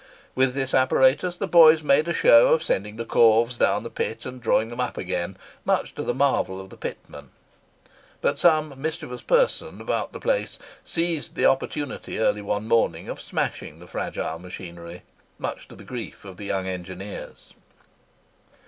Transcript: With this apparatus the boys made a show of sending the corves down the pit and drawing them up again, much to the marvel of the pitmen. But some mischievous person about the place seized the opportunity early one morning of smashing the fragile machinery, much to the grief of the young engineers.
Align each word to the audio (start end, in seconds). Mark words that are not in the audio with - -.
With 0.33 0.55
this 0.55 0.73
apparatus 0.73 1.35
the 1.37 1.45
boys 1.45 1.83
made 1.83 2.07
a 2.07 2.11
show 2.13 2.53
of 2.55 2.63
sending 2.63 2.95
the 2.95 3.05
corves 3.05 3.55
down 3.59 3.83
the 3.83 3.91
pit 3.91 4.25
and 4.25 4.41
drawing 4.41 4.69
them 4.69 4.79
up 4.79 4.97
again, 4.97 5.37
much 5.63 5.93
to 5.93 6.01
the 6.01 6.15
marvel 6.15 6.59
of 6.59 6.71
the 6.71 6.75
pitmen. 6.75 7.29
But 8.19 8.39
some 8.39 8.73
mischievous 8.81 9.21
person 9.21 9.79
about 9.79 10.11
the 10.11 10.19
place 10.19 10.57
seized 10.83 11.35
the 11.35 11.45
opportunity 11.45 12.17
early 12.17 12.41
one 12.41 12.67
morning 12.67 13.09
of 13.09 13.21
smashing 13.21 13.77
the 13.77 13.85
fragile 13.85 14.39
machinery, 14.39 15.03
much 15.37 15.67
to 15.67 15.75
the 15.75 15.83
grief 15.83 16.25
of 16.25 16.37
the 16.37 16.45
young 16.45 16.65
engineers. 16.65 17.53